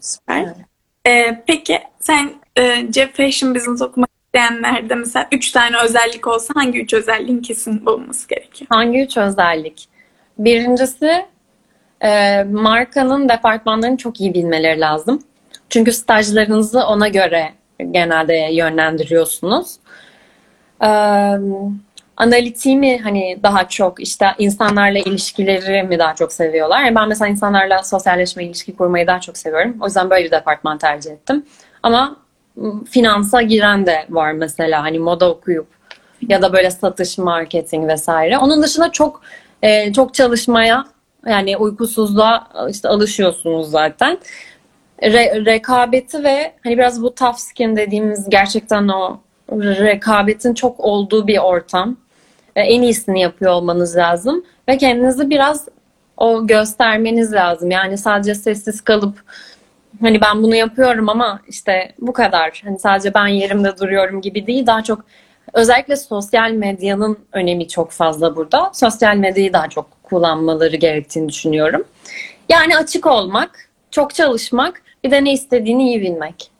[0.00, 0.46] Süper.
[1.06, 6.82] Ee, peki sen e, Cep Fashion Business okumak isteyenlerde mesela üç tane özellik olsa hangi
[6.82, 8.66] üç özelliğin kesin bulunması gerekiyor?
[8.70, 9.88] Hangi üç özellik?
[10.38, 11.26] Birincisi
[12.00, 15.22] e, markanın departmanlarını çok iyi bilmeleri lazım.
[15.70, 17.52] Çünkü stajlarınızı ona göre
[17.90, 19.76] genelde yönlendiriyorsunuz.
[22.16, 26.84] Analitiği mi hani daha çok işte insanlarla ilişkileri mi daha çok seviyorlar?
[26.84, 29.76] Yani ben mesela insanlarla sosyalleşme, ilişki kurmayı daha çok seviyorum.
[29.80, 31.46] O yüzden böyle bir departman tercih ettim.
[31.82, 32.16] Ama
[32.90, 35.66] finansa giren de var mesela hani moda okuyup
[36.28, 38.38] ya da böyle satış, marketing vesaire.
[38.38, 39.22] Onun dışında çok
[39.62, 40.84] e, çok çalışmaya
[41.26, 44.18] yani uykusuzluğa işte alışıyorsunuz zaten.
[45.02, 49.20] Re, rekabeti ve hani biraz bu tough skin dediğimiz gerçekten o
[49.60, 51.96] rekabetin çok olduğu bir ortam.
[52.56, 55.68] En iyisini yapıyor olmanız lazım ve kendinizi biraz
[56.16, 57.70] o göstermeniz lazım.
[57.70, 59.24] Yani sadece sessiz kalıp
[60.00, 62.62] hani ben bunu yapıyorum ama işte bu kadar.
[62.64, 64.66] Hani sadece ben yerimde duruyorum gibi değil.
[64.66, 65.04] Daha çok
[65.52, 68.70] özellikle sosyal medyanın önemi çok fazla burada.
[68.74, 71.84] Sosyal medyayı daha çok kullanmaları gerektiğini düşünüyorum.
[72.48, 76.51] Yani açık olmak, çok çalışmak, bir de ne istediğini iyi bilmek.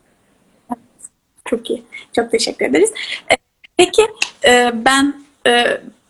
[1.53, 1.83] Çok iyi.
[2.15, 2.93] Çok teşekkür ederiz.
[3.77, 4.07] Peki
[4.73, 5.23] ben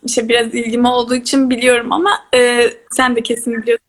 [0.05, 2.25] işte biraz ilgim olduğu için biliyorum ama
[2.91, 3.87] sen de kesin biliyorsun.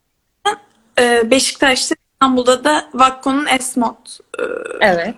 [1.31, 4.07] Beşiktaş'ta İstanbul'da da Vakko'nun Esmod.
[4.81, 5.15] Evet.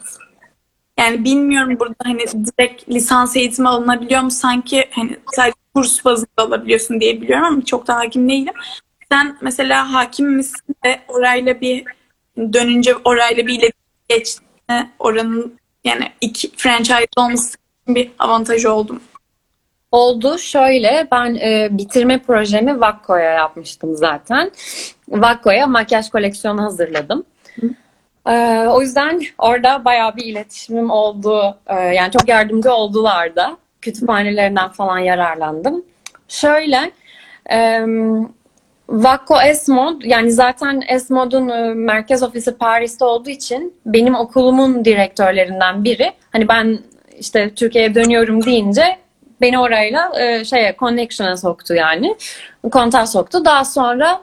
[0.98, 4.30] Yani bilmiyorum burada hani direkt lisans eğitimi alınabiliyor mu?
[4.30, 8.54] Sanki hani sadece kurs bazında alabiliyorsun diye biliyorum ama çok da hakim değilim.
[9.12, 11.84] Sen mesela hakim misin ve orayla bir
[12.36, 13.72] dönünce orayla bir iletişim
[14.08, 17.56] geçtiğinde oranın yani iki franchise olması
[17.88, 19.00] bir avantajı oldu mu?
[19.92, 20.38] Oldu.
[20.38, 24.50] Şöyle ben e, bitirme projemi Vakko'ya yapmıştım zaten.
[25.08, 27.24] Vakko'ya makyaj koleksiyonu hazırladım.
[28.26, 31.58] E, o yüzden orada bayağı bir iletişimim oldu.
[31.66, 33.56] E, yani çok yardımcı oldular da.
[33.80, 35.84] Kütüphanelerinden falan yararlandım.
[36.28, 36.90] Şöyle
[37.50, 37.80] e,
[38.88, 46.12] Vakko Esmod yani zaten Esmod'un e, merkez ofisi Paris'te olduğu için benim okulumun direktörlerinden biri.
[46.32, 46.78] Hani ben
[47.18, 48.98] işte Türkiye'ye dönüyorum deyince
[49.40, 52.16] beni orayla e, şeye connection'a soktu yani.
[52.70, 53.44] Kontağa soktu.
[53.44, 54.20] Daha sonra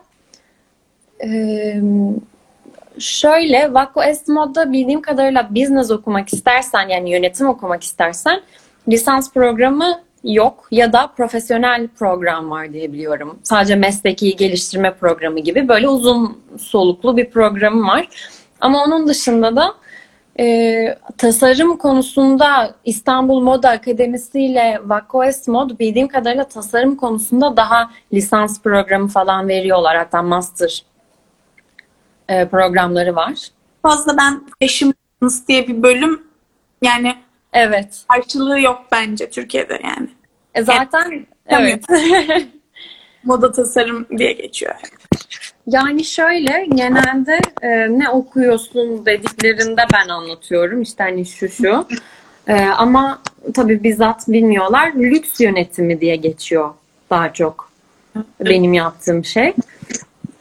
[1.23, 1.29] e,
[2.99, 8.41] şöyle Vakko Esmod'da bildiğim kadarıyla business okumak istersen yani yönetim okumak istersen
[8.89, 13.39] lisans programı yok ya da profesyonel program var diye biliyorum.
[13.43, 18.07] Sadece mesleki geliştirme programı gibi böyle uzun soluklu bir programı var.
[18.61, 19.73] Ama onun dışında da
[20.39, 28.61] e, tasarım konusunda İstanbul Moda Akademisi ile Vakko Esmod bildiğim kadarıyla tasarım konusunda daha lisans
[28.61, 29.97] programı falan veriyorlar.
[29.97, 30.83] Hatta master
[32.29, 33.33] e, programları var.
[33.81, 34.93] Fazla ben Fashion
[35.47, 36.21] diye bir bölüm
[36.81, 37.15] yani
[37.53, 38.01] Evet.
[38.07, 40.09] karşılığı yok bence Türkiye'de yani.
[40.55, 41.85] E zaten Yani- evet.
[43.23, 44.75] Moda tasarım diye geçiyor.
[45.67, 51.87] Yani şöyle genelde e, ne okuyorsun dediklerinde ben anlatıyorum işte hani şu şu.
[52.47, 53.21] E, ama
[53.53, 54.91] tabii bizzat bilmiyorlar.
[54.95, 56.73] Lüks yönetimi diye geçiyor
[57.09, 57.71] daha çok
[58.39, 59.53] benim yaptığım şey.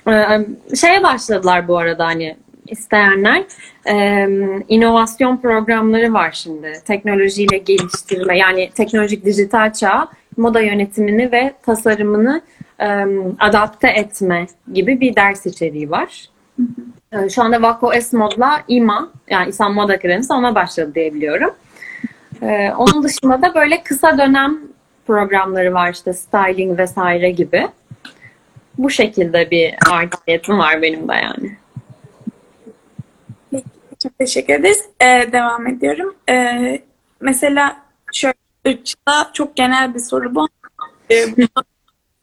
[0.09, 0.47] E,
[0.77, 3.45] şeye başladılar bu arada hani isteyenler
[3.89, 4.27] e,
[4.69, 6.73] inovasyon programları var şimdi.
[6.87, 12.43] Teknolojiyle geliştirme yani teknolojik dijital çağ moda yönetimini ve tasarımını
[12.81, 12.87] e,
[13.41, 16.29] adapte etme gibi bir ders içeriği var.
[17.13, 21.51] E, Şu anda Vako Esmod'la İMA yani İSAM Moda Akademisi ona başladı diyebiliyorum.
[22.43, 24.59] E, onun dışında da böyle kısa dönem
[25.07, 27.69] programları var işte styling vesaire gibi.
[28.79, 31.57] Bu şekilde bir aktiviyetim var benim de yani.
[34.03, 34.85] Çok teşekkür ederiz.
[35.01, 36.15] Ee, devam ediyorum.
[36.29, 36.83] Ee,
[37.21, 37.77] mesela
[38.13, 38.35] şöyle
[38.69, 40.49] ırkçılığa çok genel bir soru bu.
[41.11, 41.27] Ee,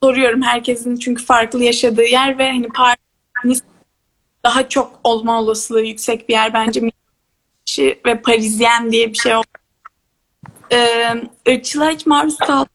[0.02, 3.62] soruyorum herkesin çünkü farklı yaşadığı yer ve hani Paris
[4.44, 6.82] daha çok olma olasılığı yüksek bir yer bence
[8.06, 9.46] ve Parisyen diye bir şey oldu.
[10.72, 11.14] Ee,
[11.48, 12.72] ırkçılığa hiç maruz kaldım.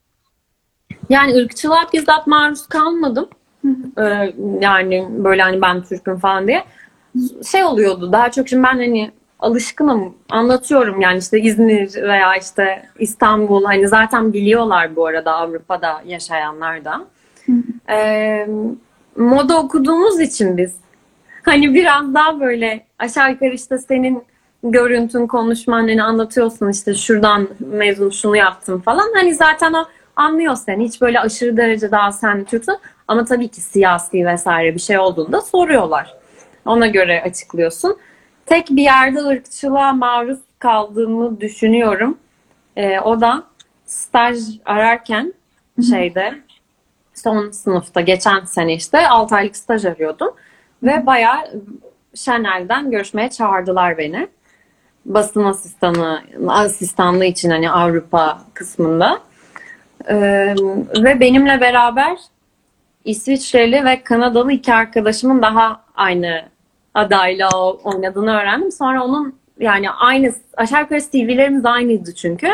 [1.10, 3.30] Yani ırkçılığa bizzat maruz kalmadım.
[3.98, 6.66] Ee, yani böyle hani ben Türk'üm falan diye.
[7.52, 13.66] Şey oluyordu daha çok şimdi ben hani alışkınım anlatıyorum yani işte İzmir veya işte İstanbul
[13.66, 17.06] hani zaten biliyorlar bu arada Avrupa'da yaşayanlar da.
[17.90, 18.48] Ee,
[19.16, 20.76] moda okuduğumuz için biz
[21.44, 24.24] hani biraz daha böyle aşağı yukarı işte senin
[24.64, 29.14] görüntün, konuşman hani anlatıyorsun işte şuradan mezun şunu yaptım falan.
[29.16, 30.84] Hani zaten o anlıyor seni.
[30.86, 32.78] Hiç böyle aşırı derece daha sen Türksün.
[33.08, 36.14] Ama tabii ki siyasi vesaire bir şey olduğunda soruyorlar.
[36.66, 37.98] Ona göre açıklıyorsun.
[38.46, 42.18] Tek bir yerde ırkçılığa maruz kaldığımı düşünüyorum.
[42.76, 43.44] Ee, o da
[43.86, 45.34] staj ararken
[45.90, 46.34] şeyde
[47.14, 50.36] son sınıfta geçen sene işte 6 aylık staj arıyordum.
[50.84, 51.62] Ve bayağı
[52.16, 54.28] Chanel'den görüşmeye çağırdılar beni.
[55.06, 59.20] Basın asistanı, asistanlığı için hani Avrupa kısmında.
[60.10, 60.56] Ee,
[61.04, 62.18] ve benimle beraber
[63.06, 66.55] İsviçreli ve Kanadalı iki arkadaşımın daha aynı
[66.96, 68.72] adayla o- oynadığını öğrendim.
[68.72, 72.48] Sonra onun yani aynı aşağı yukarı CV'lerimiz aynıydı çünkü.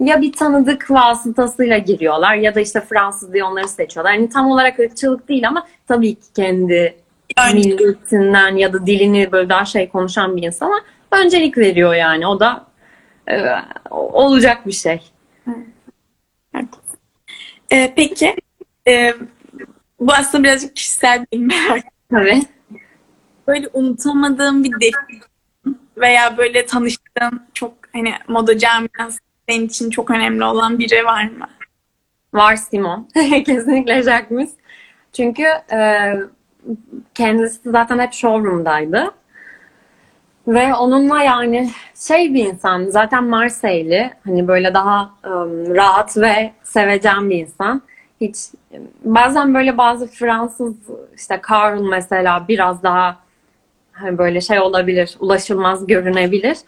[0.00, 4.12] Ya bir tanıdık vasıtasıyla giriyorlar ya da işte Fransız diye onları seçiyorlar.
[4.12, 6.96] Yani tam olarak ırkçılık değil ama tabii ki kendi
[7.38, 12.26] Yani milletinden ya da dilini böyle daha şey konuşan bir insana öncelik veriyor yani.
[12.26, 12.66] O da
[13.30, 13.42] e,
[13.90, 15.00] olacak bir şey.
[17.72, 18.36] Ee, peki
[18.88, 19.14] e,
[20.00, 21.84] bu aslında birazcık kişisel bir merak.
[22.10, 22.42] Tabii.
[23.48, 25.24] Böyle unutamadığım bir deneyim
[25.96, 31.46] veya böyle tanıştığın çok hani moda camiası senin için çok önemli olan biri var mı?
[32.34, 33.08] Var Simon.
[33.46, 34.50] Kesinlikle Jacques.
[35.12, 36.12] Çünkü e,
[37.14, 39.10] kendisi zaten hep showroom'daydı.
[40.48, 41.70] Ve onunla yani
[42.08, 45.30] şey bir insan, zaten Marseille'li, hani böyle daha e,
[45.74, 47.82] rahat ve sevecen bir insan.
[48.20, 48.36] Hiç
[49.04, 50.74] bazen böyle bazı Fransız
[51.16, 53.27] işte Carl mesela biraz daha
[54.00, 56.58] hani böyle şey olabilir, ulaşılmaz görünebilir.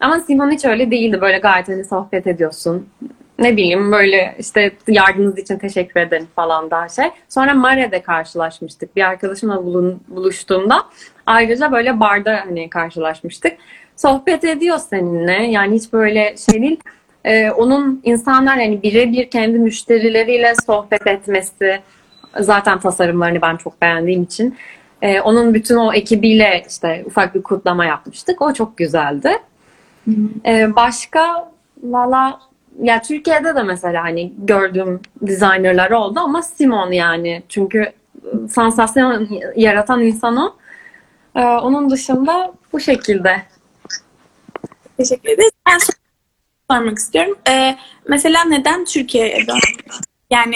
[0.00, 1.20] Ama Simon hiç öyle değildi.
[1.20, 2.88] Böyle gayet hani sohbet ediyorsun.
[3.38, 7.04] Ne bileyim böyle işte yardımınız için teşekkür ederim falan daha şey.
[7.28, 8.96] Sonra Mare'de karşılaşmıştık.
[8.96, 10.84] Bir arkadaşımla bulun, buluştuğumda
[11.26, 13.52] ayrıca böyle barda hani karşılaşmıştık.
[13.96, 15.32] Sohbet ediyor seninle.
[15.32, 16.80] Yani hiç böyle şey değil.
[17.24, 21.80] Ee, onun insanlar yani birebir kendi müşterileriyle sohbet etmesi
[22.40, 24.56] zaten tasarımlarını ben çok beğendiğim için
[25.02, 28.42] ee, onun bütün o ekibiyle işte ufak bir kutlama yapmıştık.
[28.42, 29.30] O çok güzeldi.
[30.46, 32.40] Ee, başka valla
[32.82, 37.92] ya Türkiye'de de mesela hani gördüğüm designerlar oldu ama Simon yani çünkü
[38.50, 40.56] sansasyon yaratan insan o.
[41.36, 43.42] Ee, onun dışında bu şekilde.
[44.96, 45.50] Teşekkür ederiz.
[45.68, 45.94] Ben sor-
[46.70, 47.38] sormak istiyorum.
[47.48, 47.76] Ee,
[48.08, 50.00] mesela neden Türkiye'ye döndün?
[50.30, 50.54] Yani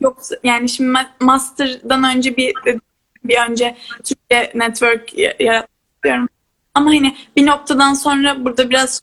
[0.00, 2.54] yoksa yani şimdi ma- master'dan önce bir
[3.24, 6.28] bir önce Türkiye network ya- yaratmak istiyorum.
[6.74, 9.02] Ama hani bir noktadan sonra burada biraz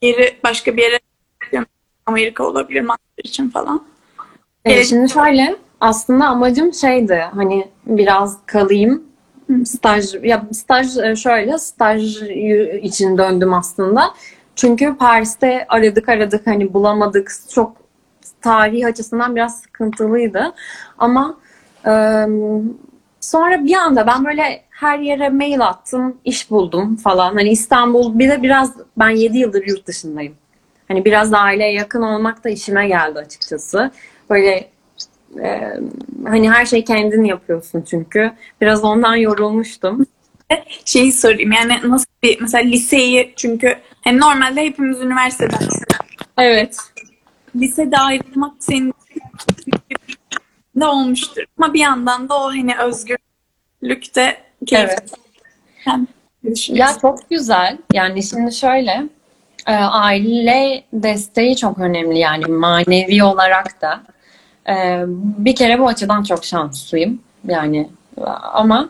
[0.00, 0.98] geri başka bir yere
[2.06, 3.84] Amerika olabilir master için falan.
[4.64, 4.86] Evet.
[4.86, 9.02] şimdi şöyle aslında amacım şeydi hani biraz kalayım
[9.64, 12.22] staj ya staj e, şöyle staj
[12.82, 14.14] için döndüm aslında.
[14.56, 17.76] Çünkü Paris'te aradık aradık hani bulamadık çok
[18.40, 20.54] tarihi açısından biraz sıkıntılıydı.
[20.98, 21.36] Ama
[21.86, 21.90] e,
[23.20, 27.34] sonra bir anda ben böyle her yere mail attım, iş buldum falan.
[27.34, 30.34] Hani İstanbul bir de biraz ben 7 yıldır yurt dışındayım.
[30.88, 33.90] Hani biraz da aileye yakın olmak da işime geldi açıkçası.
[34.30, 34.68] Böyle
[35.42, 35.72] e,
[36.24, 38.32] hani her şeyi kendin yapıyorsun çünkü.
[38.60, 40.06] Biraz ondan yorulmuştum.
[40.84, 45.68] Şeyi sorayım yani nasıl bir mesela liseyi çünkü hani normalde hepimiz üniversiteden
[46.38, 46.76] Evet.
[47.56, 48.94] lisede ayrılmak senin
[50.80, 51.44] de olmuştur.
[51.58, 54.92] Ama bir yandan da o hani özgürlük de keyifli.
[54.92, 55.12] Evet.
[55.86, 56.06] Yani
[56.68, 57.78] Ya çok güzel.
[57.94, 59.02] Yani şimdi şöyle
[59.66, 64.02] e, aile desteği çok önemli yani manevi olarak da.
[64.68, 65.04] E,
[65.38, 67.22] bir kere bu açıdan çok şanslıyım.
[67.46, 67.90] Yani
[68.52, 68.88] ama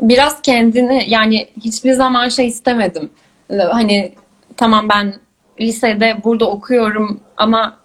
[0.00, 3.10] biraz kendini yani hiçbir zaman şey istemedim.
[3.50, 4.14] Hani
[4.56, 5.14] tamam ben
[5.60, 7.79] lisede burada okuyorum ama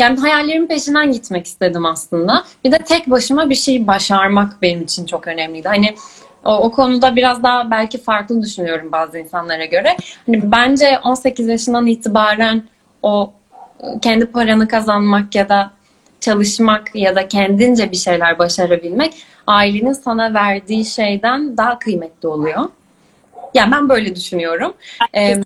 [0.00, 2.44] yani hayallerimin peşinden gitmek istedim aslında.
[2.64, 5.68] Bir de tek başıma bir şey başarmak benim için çok önemliydi.
[5.68, 5.94] Hani
[6.44, 9.96] o, o konuda biraz daha belki farklı düşünüyorum bazı insanlara göre.
[10.26, 12.62] Hani bence 18 yaşından itibaren
[13.02, 13.32] o
[14.02, 15.70] kendi paranı kazanmak ya da
[16.20, 19.14] çalışmak ya da kendince bir şeyler başarabilmek
[19.46, 22.68] ailenin sana verdiği şeyden daha kıymetli oluyor.
[23.54, 24.74] Yani ben böyle düşünüyorum.
[25.16, 25.36] Ee,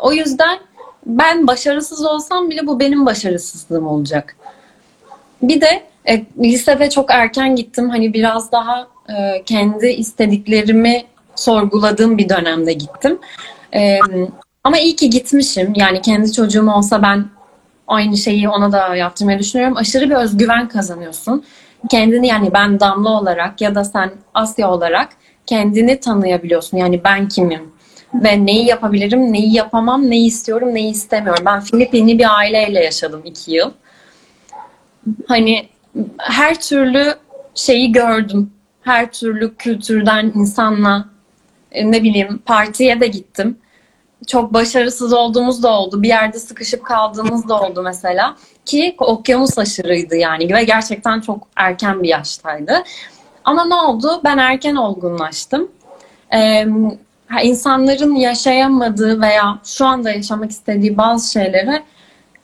[0.00, 0.58] o yüzden
[1.06, 4.36] ben başarısız olsam bile bu benim başarısızlığım olacak.
[5.42, 7.90] Bir de e, lisede çok erken gittim.
[7.90, 13.18] Hani biraz daha e, kendi istediklerimi sorguladığım bir dönemde gittim.
[13.74, 13.98] E,
[14.64, 15.72] ama iyi ki gitmişim.
[15.76, 17.24] Yani kendi çocuğum olsa ben
[17.88, 19.76] aynı şeyi ona da yaptırmayı düşünüyorum.
[19.76, 21.44] Aşırı bir özgüven kazanıyorsun.
[21.90, 25.08] Kendini yani ben Damla olarak ya da sen Asya olarak
[25.46, 26.76] kendini tanıyabiliyorsun.
[26.76, 27.72] Yani ben kimim?
[28.14, 31.42] Ve neyi yapabilirim, neyi yapamam, neyi istiyorum, neyi istemiyorum.
[31.46, 33.70] Ben Filipinli bir aileyle yaşadım iki yıl.
[35.28, 35.68] Hani
[36.18, 37.14] her türlü
[37.54, 38.52] şeyi gördüm.
[38.82, 41.04] Her türlü kültürden insanla
[41.72, 43.58] e, ne bileyim partiye de gittim.
[44.26, 46.02] Çok başarısız olduğumuz da oldu.
[46.02, 48.36] Bir yerde sıkışıp kaldığımız da oldu mesela.
[48.64, 52.82] Ki okyanus aşırıydı yani ve gerçekten çok erken bir yaştaydı.
[53.44, 54.20] Ama ne oldu?
[54.24, 55.70] Ben erken olgunlaştım.
[56.34, 56.66] Ee,
[57.42, 61.82] insanların yaşayamadığı veya şu anda yaşamak istediği bazı şeyleri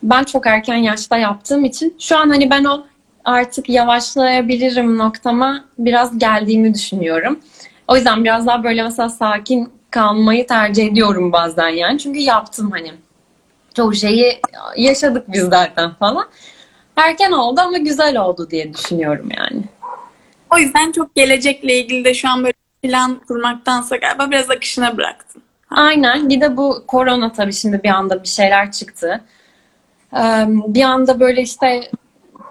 [0.03, 2.87] ben çok erken yaşta yaptığım için şu an hani ben o
[3.25, 7.41] artık yavaşlayabilirim noktama biraz geldiğimi düşünüyorum.
[7.89, 11.99] O yüzden biraz daha böyle mesela sakin kalmayı tercih ediyorum bazen yani.
[11.99, 12.93] Çünkü yaptım hani.
[13.75, 14.41] Çoğu şeyi
[14.77, 16.29] yaşadık biz zaten falan.
[16.97, 19.63] Erken oldu ama güzel oldu diye düşünüyorum yani.
[20.51, 22.55] O yüzden çok gelecekle ilgili de şu an böyle
[22.87, 25.43] plan kurmaktansa galiba biraz akışına bıraktın.
[25.71, 26.29] Aynen.
[26.29, 29.21] Bir de bu korona tabii şimdi bir anda bir şeyler çıktı.
[30.67, 31.91] Bir anda böyle işte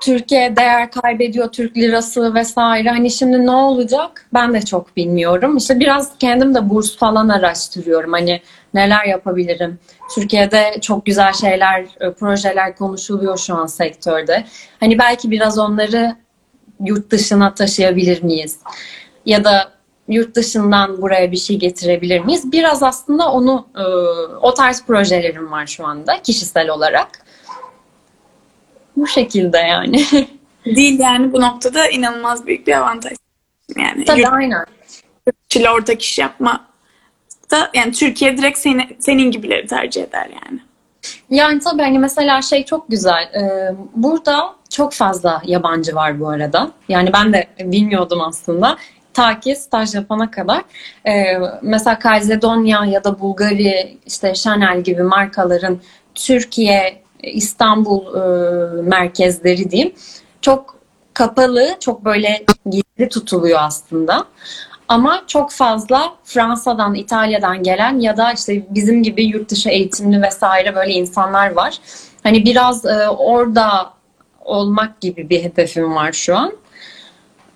[0.02, 2.90] Türkiye değer kaybediyor Türk lirası vesaire.
[2.90, 4.26] Hani şimdi ne olacak?
[4.34, 5.58] Ben de çok bilmiyorum.
[5.58, 8.12] İşte biraz kendim de burs falan araştırıyorum.
[8.12, 8.42] Hani
[8.74, 9.80] neler yapabilirim?
[10.16, 14.46] Türkiye'de çok güzel şeyler, e, projeler konuşuluyor şu an sektörde.
[14.80, 16.16] Hani belki biraz onları
[16.86, 18.60] yurt dışına taşıyabilir miyiz?
[19.26, 19.75] Ya da
[20.08, 22.52] yurt dışından buraya bir şey getirebilir miyiz?
[22.52, 23.84] Biraz aslında onu e,
[24.42, 27.26] o tarz projelerim var şu anda kişisel olarak.
[28.98, 30.06] Bu şekilde yani.
[30.66, 33.14] Değil yani bu noktada inanılmaz büyük bir avantaj.
[33.78, 34.66] Yani Tabii yurt, aynen.
[35.28, 36.66] Yurt ortak iş yapma
[37.52, 40.60] da yani Türkiye direkt seni, senin gibileri tercih eder yani.
[41.30, 43.24] Yani tabii hani mesela şey çok güzel.
[43.24, 46.72] Ee, burada çok fazla yabancı var bu arada.
[46.90, 48.78] Yani ben de bilmiyordum aslında.
[49.16, 50.62] Ta ki staj yapana kadar.
[51.08, 55.80] Ee, mesela Kayzedonya ya da Bulgari, işte Chanel gibi markaların
[56.16, 58.22] Türkiye İstanbul e,
[58.82, 59.94] merkezleri diyeyim
[60.42, 60.76] çok
[61.14, 64.26] kapalı, çok böyle gizli tutuluyor aslında.
[64.88, 70.76] Ama çok fazla Fransa'dan, İtalya'dan gelen ya da işte bizim gibi yurt dışı eğitimli vesaire
[70.76, 71.78] böyle insanlar var.
[72.24, 73.94] Hani biraz e, orada
[74.46, 76.54] olmak gibi bir hedefim var şu an.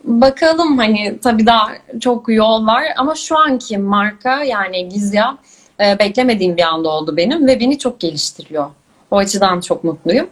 [0.04, 5.38] Bakalım hani tabii daha çok yol var ama şu anki marka yani Gizya
[5.80, 8.70] e, beklemediğim bir anda oldu benim ve beni çok geliştiriyor.
[9.12, 10.30] O açıdan çok mutluyum.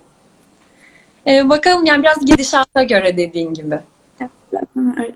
[1.28, 3.80] Ee, bakalım yani biraz gidişata göre dediğin gibi.
[4.76, 5.16] öyle.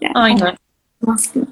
[0.00, 0.56] Yani, Aynen.
[1.06, 1.46] Aslında.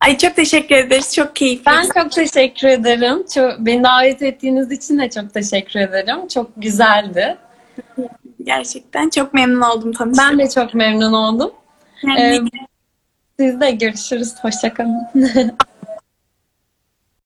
[0.00, 1.14] Ay çok teşekkür ederiz.
[1.14, 1.66] Çok keyifli.
[1.66, 3.24] Ben çok teşekkür ederim.
[3.34, 6.28] Çok, beni davet ettiğiniz için de çok teşekkür ederim.
[6.28, 7.36] Çok güzeldi.
[8.44, 10.28] Gerçekten çok memnun oldum tanıştığım.
[10.28, 11.50] Ben de çok memnun oldum.
[12.18, 12.40] Ee,
[13.38, 14.34] siz de görüşürüz.
[14.42, 15.06] Hoşçakalın.